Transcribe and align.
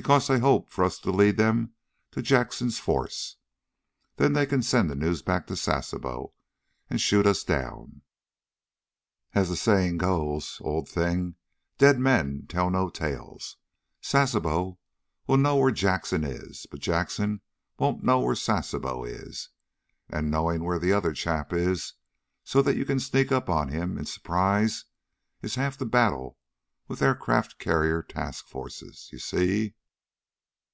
Because 0.00 0.28
they 0.28 0.38
hope 0.38 0.70
for 0.70 0.84
us 0.84 1.00
to 1.00 1.10
lead 1.10 1.36
them 1.38 1.74
to 2.12 2.22
Jackson's 2.22 2.78
force. 2.78 3.34
Then 4.14 4.32
they 4.32 4.46
can 4.46 4.62
send 4.62 4.88
the 4.88 4.94
news 4.94 5.22
back 5.22 5.48
to 5.48 5.56
Sasebo, 5.56 6.34
and 6.88 7.00
shoot 7.00 7.26
us 7.26 7.42
down. 7.42 8.02
As 9.34 9.48
the 9.48 9.56
saying 9.56 9.96
goes, 9.98 10.58
old 10.60 10.88
thing, 10.88 11.34
dead 11.78 11.98
men 11.98 12.46
tell 12.48 12.70
no 12.70 12.88
tales. 12.90 13.56
Sasebo 14.00 14.78
will 15.26 15.36
know 15.36 15.56
where 15.56 15.72
Jackson 15.72 16.22
is, 16.22 16.64
but 16.70 16.78
Jackson 16.78 17.40
won't 17.76 18.04
know 18.04 18.20
where 18.20 18.36
Sasebo 18.36 19.02
is. 19.02 19.48
And 20.08 20.30
knowing 20.30 20.62
where 20.62 20.78
the 20.78 20.92
other 20.92 21.12
chap 21.12 21.52
is, 21.52 21.94
so 22.44 22.62
that 22.62 22.76
you 22.76 22.84
can 22.84 23.00
sneak 23.00 23.32
up 23.32 23.50
on 23.50 23.70
him 23.70 23.98
in 23.98 24.04
surprise, 24.06 24.84
is 25.42 25.56
half 25.56 25.76
the 25.76 25.84
battle 25.86 26.38
with 26.86 27.02
aircraft 27.02 27.58
carrier 27.58 28.00
task 28.00 28.46
forces, 28.46 29.08
you 29.10 29.18
see?" 29.18 29.74